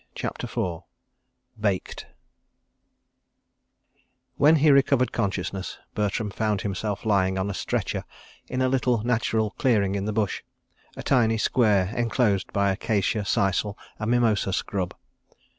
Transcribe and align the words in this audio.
CHAPTER 0.15 0.45
IV 0.47 0.79
Baked 1.61 2.07
§1 2.07 2.07
When 4.37 4.55
he 4.55 4.71
recovered 4.71 5.11
consciousness, 5.11 5.77
Bertram 5.93 6.31
found 6.31 6.61
himself 6.61 7.05
lying 7.05 7.37
on 7.37 7.51
a 7.51 7.53
stretcher 7.53 8.03
in 8.47 8.63
a 8.63 8.67
little 8.67 9.03
natural 9.03 9.51
clearing 9.59 9.93
in 9.93 10.05
the 10.05 10.11
bush—a 10.13 11.03
tiny 11.03 11.37
square 11.37 11.93
enclosed 11.95 12.51
by 12.51 12.71
acacia, 12.71 13.23
sisal, 13.23 13.75
and 13.99 14.09
mimosa 14.09 14.53
scrub. 14.53 14.95